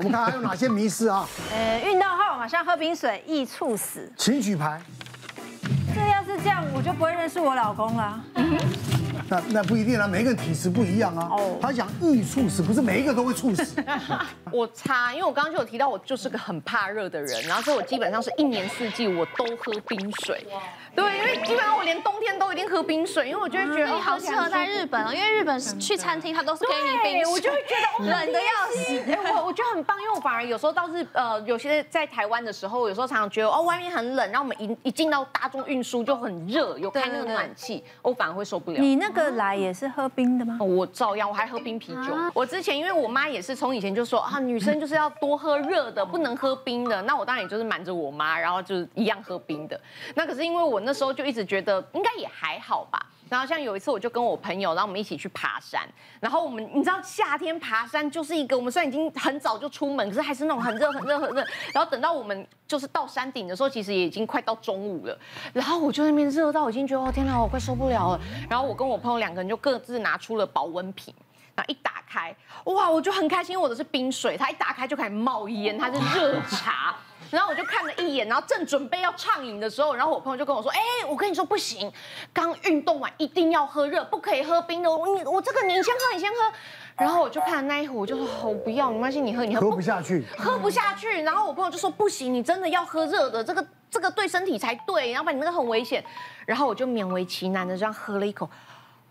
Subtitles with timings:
[0.00, 1.28] 我们看还有哪些迷思啊？
[1.52, 4.80] 呃，运动后马上喝冰水易猝死，请举牌。
[6.42, 8.20] 这样，我就不会认识我老公了。
[9.28, 11.28] 那那不一定啊，每个人体质不一样啊。
[11.30, 13.80] 哦，他讲易猝死，不是每一个都会猝死。
[14.50, 20.44] 我擦，因为我刚刚就有提到，我就是个很怕热的人，然后所以我基本上是一年四季我都喝冰水。
[20.96, 29.32] 对，因为基本上我连冬天都一定喝冰水，因为我就会觉得、嗯、你好适合在日本哦，因为日本去餐厅他都是给你冰水，我就会觉得冷的要死。
[29.32, 38.80] 我 我觉得很棒，因为我反而有时候到日呃，有些在台湾的时候，有时候常常觉得哦外面很冷，然后我们一一进到大众运输就很热，有开那个暖气，我反而会受不了。
[38.80, 40.58] 你那个来也是喝冰的吗？
[40.60, 42.14] 我照样，我还喝冰啤酒。
[42.34, 47.00] 我之前因为我妈也是从以前就说啊，女生就是要多喝热的，不能喝冰的。
[47.02, 49.80] 那我当然也就是瞒着我妈，然后就是一样喝冰的。
[50.14, 53.06] 那可是因为我那时候就一直觉得应该也还好吧。
[53.30, 55.88] 然后像有一次我就跟我朋友，然后我们一起去爬山。
[56.20, 61.42] 然后我们你知道夏天爬山就是一个，我们虽然已经很早就出门，可是还是那种很热很热很热。
[61.72, 65.18] 然后等到我们就是到山顶的时候，其实也已经快到中午了。
[65.54, 68.20] 然后我就那边热到已经觉得哦天哪，我快受不了了。
[68.50, 71.14] 然后我跟我朋友两个人就各自拿出了保温瓶。
[71.68, 76.96] 一打开，哇，我就很开心，我的是冰水，它一打开就开始冒烟，它是热茶，
[77.30, 81.90] 然后我就看了一眼，然后正准备要畅饮的时候，然后我朋友就跟我说，哎，我跟你说不行，
[82.32, 86.36] 刚运动完一定要喝热，不可以喝冰的，我你我这个你先喝，你先喝，
[86.96, 96.04] 然后我就看了那一壶，我就说我不要，没关系，你喝，你喝，喝不下去，喝不下去，然后我朋友就说不行，你真的要喝热的，这个这个对身体才对，要不然你那个很危险，
[96.46, 98.48] 然后我就勉为其难的这样喝了一口。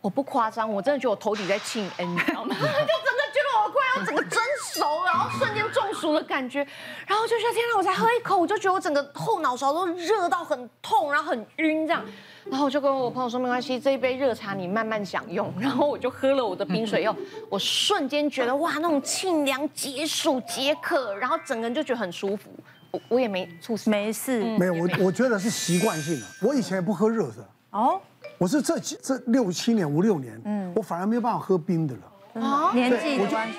[0.02, 2.56] 我不夸张，我真的觉得我头顶在庆恩，你知道吗？
[2.56, 4.42] 就真的觉得我快要整个蒸
[4.74, 6.66] 熟，然后瞬间中暑的感觉，
[7.06, 7.78] 然后就觉得天哪！
[7.78, 12.04] 我才喝一口，我就觉得我整个后脑勺都热到很痛，然后很晕这样。
[12.50, 15.54] 然后我就跟我朋友说没关系，这一杯热茶你慢慢享用。
[15.60, 17.16] 然后我就喝了我的冰水以后，
[17.50, 22.50] 我瞬间觉得哇，那种清凉解暑解渴，然后整个人就觉得很舒服。
[22.92, 24.74] 我我也没猝死，没事，没有。
[24.74, 27.48] 我我觉得是习惯性的，我以前也不喝热的。
[27.72, 28.02] 哦。
[28.38, 32.02] 我是这几这六七年五六年，嗯，我反而没有办法喝冰的了。
[32.36, 33.58] 哦，年纪的关系？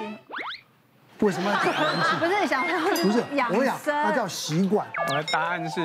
[1.21, 2.17] 为什么要讲年纪？
[2.19, 4.87] 不是想说，不是我讲，它叫习惯。
[5.09, 5.81] 我的答案是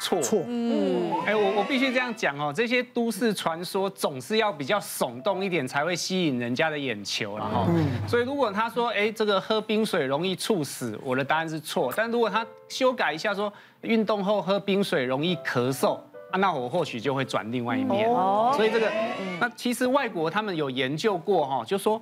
[0.00, 0.20] 错。
[0.22, 0.42] 错。
[0.46, 1.12] 嗯。
[1.26, 7.86] 哎，我我必须这样讲哦，这些都市传说总是要比较耸动一点才会吸引人家的眼球，然后，嗯。
[8.08, 11.92] 所以如果他说，哎，这个喝冰水容易猝死，我的答案是错。
[11.94, 15.98] 但如果他修改一下说，运动后喝冰水容易咳嗽。
[16.30, 18.06] 啊，那我或许就会转另外一面。
[18.54, 18.90] 所以这个，
[19.40, 22.00] 那其实外国他们有研究过哈，就说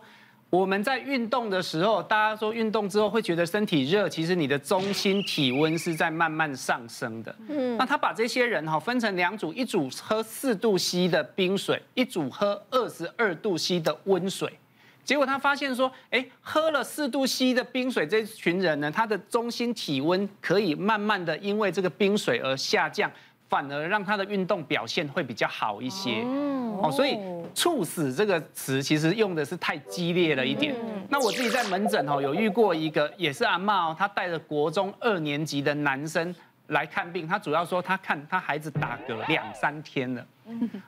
[0.49, 7.35] 我们在运动的时候，大家说运动之后会觉得身体热，其实你的中心体温是在慢慢上升的。
[7.49, 14.57] 嗯，那他把这些人哈分成两组，一组喝四度 C 的冰水，一组喝二十二度 C 的温水。
[15.05, 23.11] 结果他发现说，哎，喝了四度 C 的冰水这群人呢，他的中心体温可以慢慢的因为这个冰水而下降。
[23.49, 26.23] 反而让他的运动表现会比较好一些，
[26.83, 27.19] 哦，所以
[27.55, 30.75] “猝死”这个词其实用的是太激烈了一点。
[31.09, 36.35] 那我自己在门诊哦，有遇过一个也是阿妈哦，她带着国中二年级的男生。
[36.69, 40.27] 来看病，他主要说他看他孩子打嗝两三天了。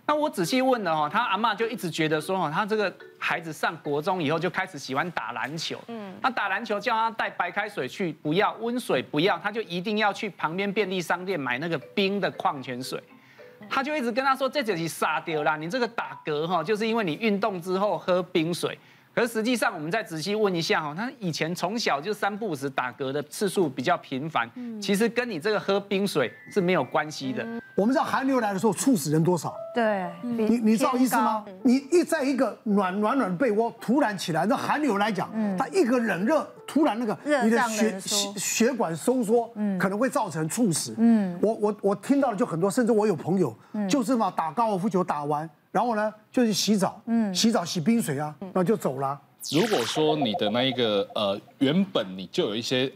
[0.07, 5.79] 那我仔细问了哦，他阿妈就一直觉得说哦，他这个孩子上国中以后就开始喜欢打篮球。
[5.89, 13.03] 嗯，那打篮球叫他带白开水去，不要温水不要，他就一定要去旁边便利商店买那个冰的矿泉水。
[13.69, 18.79] 他就一直跟他说，这就是傻掉啦，你这个打嗝哈，就是因为你运动之后喝冰水。
[19.19, 24.49] 可是实际上，我们再仔细问一下哈，他以前从小就三不五时打嗝的次数比较频繁，
[24.81, 27.45] 其实跟你这个喝冰水是没有关系的。
[27.75, 29.53] 我们知道寒流来的时候，猝死人多少？
[29.75, 31.45] 对，你你知道意思吗？
[31.65, 40.95] 你一在一个暖暖暖被窝突然起来，那寒流来讲，它一个冷热突然那个你的血血血管收缩，可能会造成猝死。
[40.97, 43.53] 嗯，我我我听到的就很多，甚至我有朋友
[43.91, 45.51] 就是嘛，打高尔夫球打完。
[45.71, 49.21] 然后呢，就去洗澡，嗯，洗澡洗冰水啊，然后就走了。
[49.53, 52.91] 如果说你的那一个呃，原本你就有一些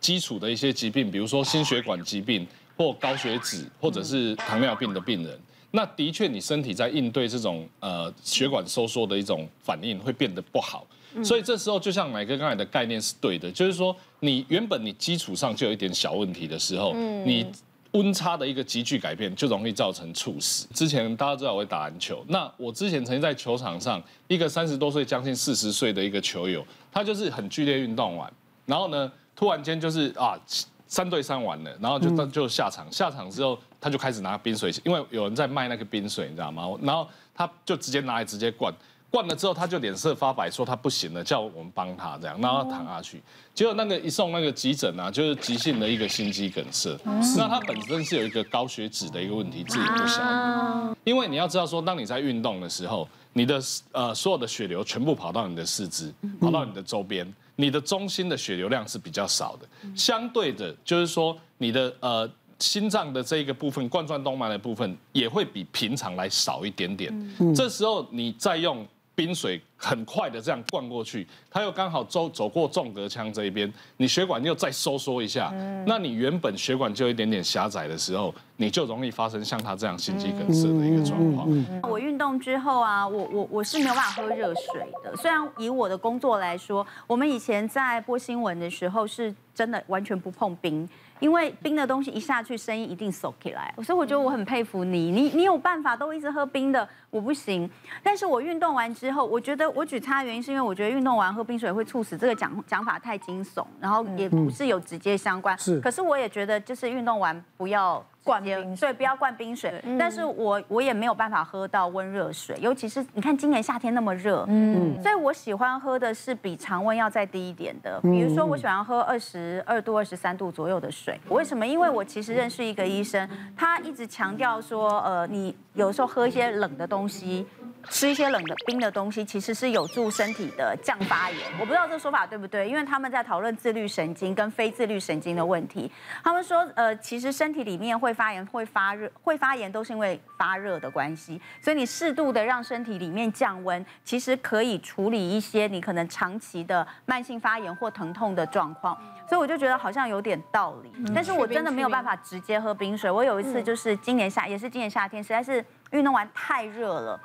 [0.00, 2.46] 基础的一些疾病，比如说心血管疾病
[2.76, 5.38] 或高血脂，或者是糖尿病的病人，
[5.70, 10.86] 那的确你身体在应对这种呃血管收缩的一种反应会变得不好。
[11.22, 17.46] 所以这时候就像奶哥刚才的概念是对的，就是说你原本你基础上就有一点小问题的时候，你。
[17.92, 20.66] 温差的一个急剧改变就容易造成猝死。
[20.74, 28.30] 之前大家知道我会打篮球，那我之前曾经在球场上，一个三十多岁、将近四十岁的一个球友，他就是很剧烈运动完，
[28.66, 30.38] 然后呢，突然间就是啊，
[30.86, 36.68] 三对三完了，然后就就下场，下场之后他就开始拿冰水，因为有人在卖那个冰水，你知道吗？
[36.82, 38.72] 然后他就直接拿来直接灌。
[39.10, 43.22] 灌了之后他就脸色发白，说他不行了，叫我们帮他这样，让他躺下去。
[43.54, 46.94] 结果那个一送那个急诊啊，就是急性的一个心肌梗塞。
[47.36, 50.96] 那他本身是有一个高血脂的一个问题，自己不晓得。
[51.04, 53.60] 因为你要知道说，当你在运动的时候，你的
[53.92, 57.26] 呃所有的血流全部跑到你的四肢，跑到你的周边，
[57.56, 59.66] 你的中心的血流量是比较少的。
[59.96, 62.30] 相对的，就是说你的呃。
[62.60, 67.08] 心脏的这一个部分，冠状动脉的部分也会比平常来少一点点。
[67.38, 68.84] 嗯、这时候你再用
[69.18, 81.50] 冰水很快的这样灌过去，它又刚好走走过纵隔腔这一边，你血管又再收缩一下，嗯、那你原本血管就有一点点狭窄的时候，你就容易发生像他这样心肌梗塞的一个状况。
[81.50, 85.16] 嗯嗯嗯、我运动之后啊，我我我是没有办法喝热水的。
[85.16, 90.88] 虽然以我的工作来说，我们以前在播新闻的时候是真的完全不碰冰。
[91.20, 97.68] 因为冰的东西一下去，声音一定收起来，所以我觉得我很佩服你，你你有办法都一直喝冰的，我不行。
[98.02, 105.56] 但是我运动完之后，我觉得我举差的原因是因为我觉得运动完喝冰水会猝死，这个讲讲法太惊悚，然后也不是有直接相关。
[105.58, 108.04] 是，可是我也觉得就是运动完不要。
[108.28, 109.82] 灌冰水，不要灌冰水。
[109.98, 121.18] 但是我我也没有办法喝到温热水，尤其是你看今年夏天那么热，嗯，所以我喜欢喝的是比常温要再低一点的，比如说我喜欢喝二十二度、二十三度左右的水。
[121.30, 121.66] 为什么？
[121.66, 123.26] 因为我其实认识一个医生，
[123.56, 127.46] 他一直强调说，呃，你有时候喝一些冷的东西。
[127.90, 131.40] 吃一些冷的冰的东西，其实是有助身体的降发炎。
[131.58, 135.90] 我不知道这个说法对不对，因为他们在讨论自律神经跟非自律神经的问题。
[136.22, 141.40] 他们说，呃，其实身体里面会发炎、会发热、会发炎，都是因为发热的关系。
[141.62, 148.96] 所以你适度的让身体里面降温，其实可以处理一些你可能长期的慢性发炎或疼痛的状况。
[149.28, 153.10] 所以我就觉得好像有点道理，但是我真的没有办法直接喝冰水。
[153.10, 157.20] 我有一次就是今年夏，也是今年夏天，实在是运动完太热了。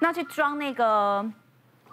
[0.00, 1.24] 那去装那个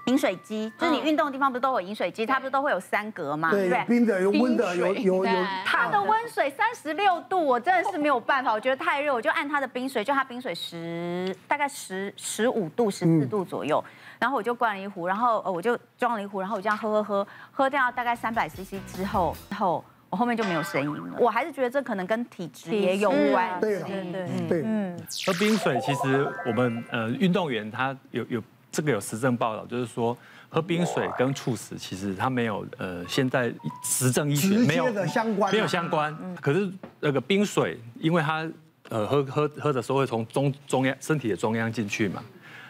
[0.08, 3.50] 饮水机，就是你运动的地方不是都有饮水机，它不是都会有三格吗？
[3.52, 5.46] 对，有冰的，有温的，有有有。
[5.66, 13.84] 它的温水三十六度，我真的是没有办法，我觉得太热，我就按它的冰水，就它冰水十大概十十五度、十四度左右，
[14.20, 19.84] 然后我就灌了一壶，然后呃我就装了一壶，然后我这样喝喝喝，喝掉大概三百 CC 之后，之后。
[20.14, 21.18] 我后面就没有声音了。
[21.18, 23.60] 我还是觉得这可能跟体质也有关。
[23.60, 24.62] 对对对对。
[24.64, 24.96] 嗯，
[25.26, 30.16] 喝冰水其实我们呃运动员他有有这个有实证报道，就是说
[30.50, 33.52] 喝冰水跟猝死其实它没有呃现在
[33.84, 36.16] 实证医学没有相关，没有相关。
[36.40, 38.48] 可是那个冰水，因为它
[38.90, 42.24] 呃喝喝喝的时候会从中中央身体的中央进去嘛，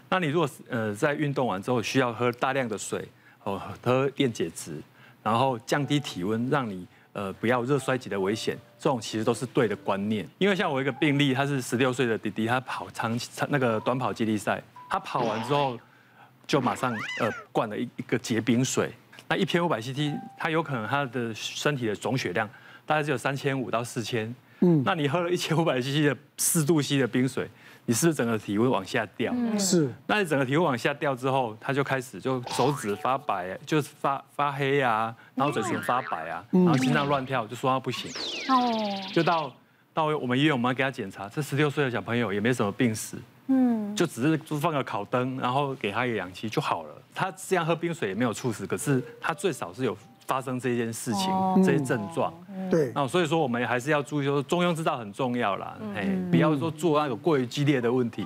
[0.07, 3.05] 那你如果呃在运动完之后需要喝大量的水
[3.43, 4.81] 哦，喝电解质，
[5.21, 6.87] 然后降低体温，让你。
[7.13, 10.27] 呃，不要热衰竭的危险，这种其实都是对的观念。
[10.39, 13.17] 因为像我一个病例，他是十六岁的弟弟，他跑长
[13.49, 15.79] 那个短跑接力赛，他跑完之后
[16.47, 18.91] 就马上呃灌了一一个结冰水，
[19.27, 22.49] 那一千五百 CT，他有可能他的身体的总血量
[22.85, 24.33] 大概只有三千五到四千，
[24.63, 27.49] 嗯，那你喝了一千五百 CC 的四度 C 的冰水。
[27.85, 29.33] 你是不是整个体温往下掉？
[29.59, 29.93] 是。
[30.07, 38.09] 那你整个体温往下掉之后，他就开始就手指发白，就是发发黑啊，然后嘴唇发白啊，然后心脏乱跳，就说他不行。
[38.47, 38.71] 哦。
[39.11, 39.53] 就到
[39.93, 43.17] 到我们医院，我们要给他检查，这十六岁的小朋友也没什么病史，
[43.47, 46.95] 嗯，就只是就放个烤灯，然后给他一个氧气就好了。
[47.13, 49.97] 他这样喝冰水也没有猝死，可是他最少是有。
[50.25, 51.31] 发生这件事情，
[51.63, 52.33] 这些症状，
[52.69, 58.25] 对，那所以说我们还是要注意，说中庸之道很重要啦，哎，不要说做那个过于激烈的问题。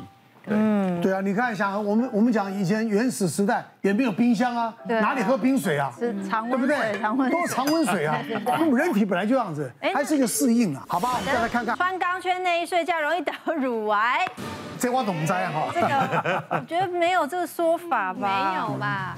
[0.49, 5.91] 嗯，对啊，你看，一下我们我们讲以前原始时代也没有冰箱啊，哪里喝冰水啊？
[5.99, 7.01] 是常温，对不对？
[7.01, 8.17] 常温，都是常温水啊。
[8.61, 11.17] 我们人体本来就这样子，还是一个适应啊，好吧？
[11.19, 14.25] 我们再来看看，穿钢圈内衣睡觉容易得乳癌，
[14.79, 15.51] 这我怎么知啊？
[15.53, 18.53] 哈，这个我觉得没有这个说法吧？
[18.53, 19.17] 没有吧？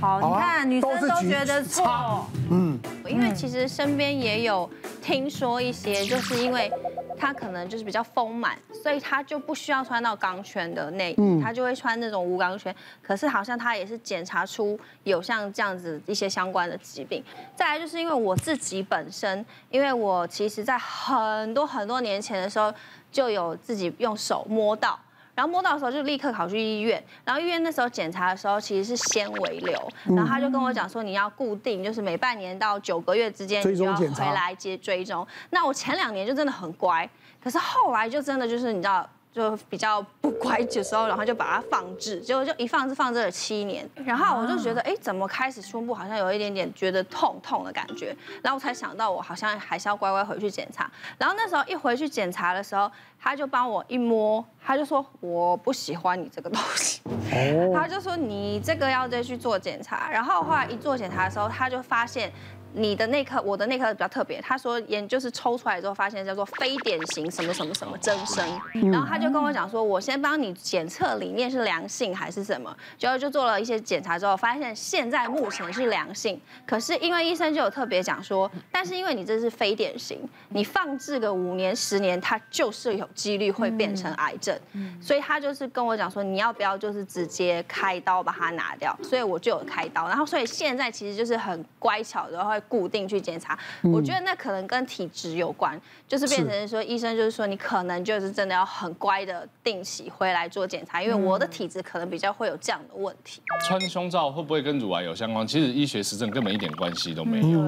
[0.00, 4.68] 好，你看女生都觉得错，嗯，因为其实身边也有
[5.02, 6.70] 听说一些，就是因为
[7.18, 12.74] 她可能就是比较丰满，所以她就不需要穿到钢圈的内衣，她就会穿那种无钢圈。
[13.02, 17.24] 可是好像她也是检查出有像这样子一些相关的疾病。
[17.54, 22.72] 再来就是因为我自己本身，因为我其实在很多很多年前的时候
[23.10, 24.98] 就有自己用手摸到。
[25.36, 35.24] 然后摸到的时候就立刻跑去医院，然后医院那时候检查的时候其实是纤维瘤，然后他就跟我讲说，你要固定，就是每半年到九个月之间你就要回来接追踪。
[35.50, 37.08] 那我前两年就真的很乖，
[37.44, 52.90] 可是后来就真的就是你知道就比较不乖的时候，然后就把它放置，结果就一放置放置了七年，然后我就觉得，哎，怎么开始胸部好像有一点点觉得痛痛的感觉，然后我才想到我好像还是要乖乖回去检查，然后那时候一回去检查的时候，
[53.20, 57.02] 他就帮我一摸，他就说我不喜欢你这个东西，
[57.76, 62.32] 他就说你这个要再去做检查，然后后来一做检查的时候，他就发现。
[62.78, 64.38] 你的那颗，我的那颗比较特别。
[64.42, 68.44] 他说研就是抽出来之后发现叫做非典型什么什么什么增生，
[68.92, 76.38] 然后他就跟我讲说，我先帮你检测里面是良性还是什么，结果就做了一些检查之后，发现现在目前是良性。
[76.66, 84.54] 可是因为医生就有特别讲说，但是因为你这是非典型，你放置个五年十年，它就是有几率会变成癌症。
[85.00, 88.94] 所以他就是跟我讲说，你要不要就是直接开刀把它拿掉？
[89.02, 92.60] 所以我就有开刀，然后所以现在其实就是很乖巧的会。
[92.68, 103.40] 固定去检查，我觉得那可能跟体质有关，就是变成说医生就是说你可能就是真的要很乖的定期回来做检查，因为我的体质可能比较会有这样的问题。
[103.66, 105.46] 穿胸罩会不会跟乳癌有相关？
[105.46, 107.60] 其实医学实证根本一点关系都没有。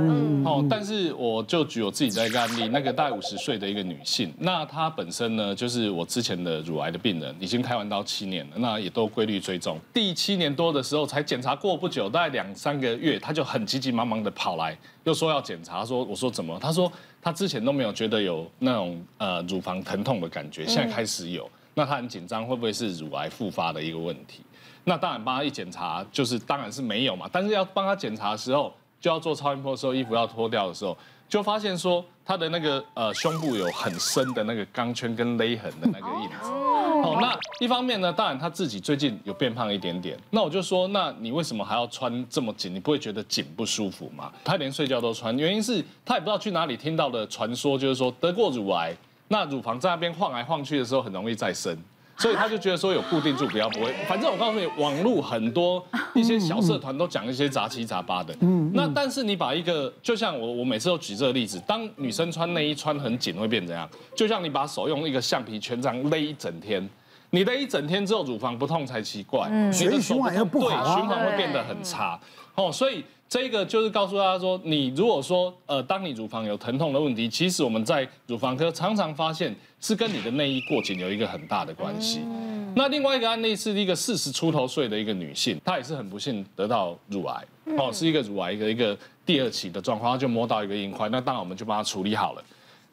[0.45, 9.79] 哦，但是我就举我自己的一个案例，那个大概五十岁的一个女性，那她本身呢就是我之前的乳癌的病人，已经开完刀七年了，那也都规律追踪。
[9.93, 14.78] 第七年多的时候才检查过不久，大概两三个月，她就很急急忙忙的跑来。
[15.05, 16.59] 就说要检查，说我说怎么？
[16.61, 21.49] 他说他之前都没有觉得有那种呃乳房疼痛的感觉，现在开始有。
[21.75, 24.43] 那他很紧张，会不会是乳癌复发的一个问题？
[24.85, 27.29] 那当然帮他一检查，就是当然是没有嘛。
[27.31, 30.97] 但是要帮他检查的时候，就要做超音波的时候，衣服要脱掉的时候，
[31.29, 36.68] 就发现说他的那个呃胸部有很深的那个钢圈跟勒痕的那个印子。
[37.03, 40.19] 哦，那一方面呢，当然他自己最近有变胖一点点。
[40.31, 42.75] 那我就说，那你为什么还要穿这么紧？
[42.75, 44.33] 你不会觉得紧不舒服吗？
[44.45, 48.97] 他连睡觉都穿，原因是他也不知道去哪里听到的传说，就是说得过乳癌，
[49.29, 51.77] 那乳房在那边晃来晃去的时候很容易再生。
[52.19, 53.93] 所以他就觉得说有固定住，不要不会。
[54.09, 55.85] 反正我告诉你，网络很多
[56.15, 58.37] 一些小社团都讲一些杂七杂八的。
[58.41, 58.71] 嗯。
[58.75, 63.89] 那但是你把一个，就像我我每次都举这个例子，当女生穿内衣穿很紧会变怎样？
[64.17, 66.87] 就像你把手用一个橡皮圈这样勒一整天，
[67.31, 69.49] 你的一整天之后乳房不痛才奇怪。
[69.51, 69.73] 嗯。
[69.73, 69.91] 循
[70.23, 70.69] 环不好。
[70.69, 72.19] 对，循环会变得很差。
[72.55, 73.05] 哦，所以。
[73.31, 82.21] 这个就是告诉大家说，你如果说呃，当你乳房有疼痛的问题，其实我们在乳房科常常发现是跟你的内衣过紧有一个很大的关系。
[82.75, 87.45] 那另外一个案例是一个四十出头岁的一个女性，她也是很不幸得到乳癌，
[87.77, 92.43] 哦，是一个乳癌的一个第二期的状况，她就摸到一个硬块，那当然我们就帮她处理好了。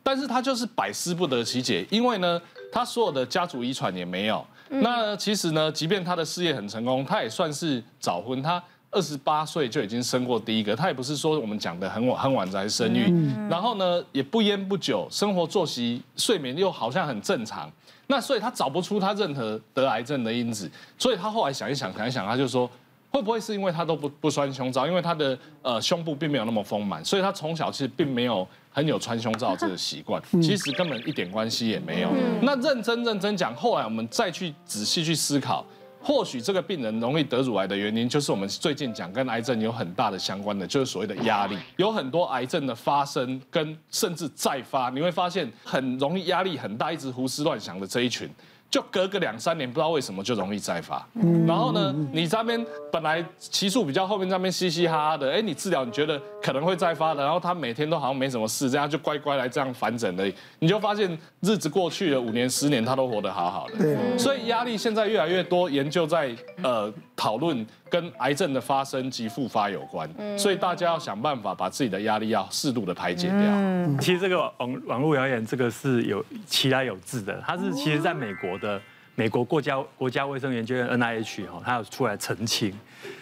[0.04, 2.42] 但是她就是百思不得其解，因为呢，
[2.76, 4.46] 她所有的家族遗传也没有。
[4.68, 8.62] 那其实呢，即便他的事业很成功，他也算是早婚，他。
[8.92, 13.12] 二十八岁就已经生过第一个，他也不是说我们讲的很晚很晚才生育，
[13.50, 17.70] 然后呢也不烟不酒，生活作息睡眠又好像很正常，
[18.08, 22.70] 那所以他找不出他任何得癌症的因子，所以他后来想一想想一想，他就说
[23.16, 32.10] 会不会是因为他都不不穿胸罩，因为他的呃胸部并没有那么丰满，所以他从小其实并没有很有穿胸罩这个习惯，其实根本一点关系也没有。
[32.42, 35.66] 那认真认真讲，后来我们再去仔细去思考。
[36.02, 41.58] 或许这个病人容易得乳癌的原因，就是我们最近讲跟癌症有很大的相关的，就是所谓的压力。
[41.78, 48.30] 有很多癌症的发生跟甚至再发，你会发现很容易压力很大，一直胡思乱想的这一群。
[48.70, 51.06] 就隔个两三年，不知道为什么就容易再发。
[51.48, 60.34] 然后呢，你这边本来期数比较后面，这边嘻嘻哈哈的，哎，你治疗你觉得可能会再发的，然后他每天都好像没什么事，这样就乖乖来这样反诊而已。
[60.60, 63.78] 你就发现日子过去了五年十年，他都活得好好的。
[63.78, 64.18] 对。
[64.18, 70.10] 所以压力现在越来越多，研究在呃讨论跟癌症的发生及复发有关。
[70.38, 74.00] 所以大家要想办法把自己的压力要适度的排解掉。
[74.00, 78.82] 其实这个网网络谣言这个是有其来有自的，它是其实在美国的。
[79.18, 82.78] 美国国家国家卫生研究院 NIH 哈，他有出来澄清，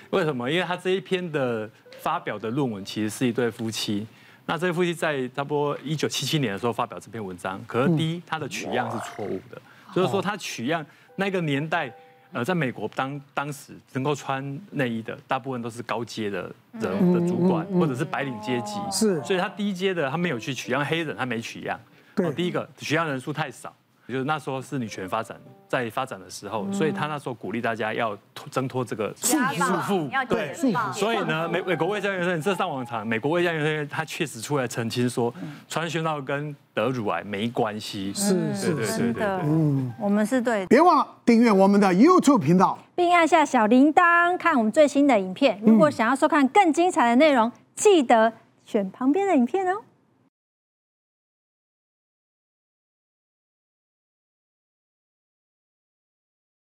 [0.09, 0.49] 为什么？
[0.49, 1.69] 因为它这一篇的
[1.99, 4.07] 发表的论文其实是一对夫妻，
[4.47, 9.61] 那这对夫妻在差不多一九七七年的时候发表这篇文章，可是第一，他的取样是错误的，
[9.93, 10.83] 就是说他取样
[11.15, 11.93] 那个年代，
[12.33, 21.79] 呃，在美国当当时能够穿内衣的大部分都是高阶的人的主管或者是白领阶级，是，所以他低阶的他没有去取样黑人，他没取样，
[22.15, 23.73] 对，第一个取样人数太少。
[24.07, 28.17] 就是那时候是女权发展在发展的时候，所以他那时候鼓励大家要
[28.51, 30.53] 挣脱这个束缚，对，
[30.93, 35.33] 所以呢，美美国卫生院这上网查，美国卫生院他确实出来澄清说，
[35.69, 45.59] 穿胸罩跟得乳癌没关系，是是是的，嗯，我们是对，别忘了订阅我们的 YouTube 频道，并按下小铃铛看我们最新的影片。
[45.63, 48.33] 如果想要收看更精彩的内容，记得
[48.65, 49.81] 选旁边的影片哦。